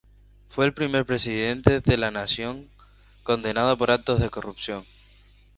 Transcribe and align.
Fue 0.47 0.65
el 0.65 0.73
primer 0.73 1.05
Presidente 1.05 1.79
de 1.79 1.95
la 1.95 2.09
Nación 2.09 2.71
condenado 3.21 3.77
por 3.77 3.91
actos 3.91 4.19
de 4.19 4.31
corrupción. 4.31 4.83